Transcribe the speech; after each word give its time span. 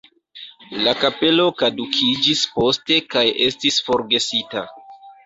La 0.85 0.93
kapelo 1.01 1.43
kadukiĝis 1.59 2.41
poste 2.55 2.97
kaj 3.13 3.23
estis 3.49 3.79
forgesita. 3.91 4.65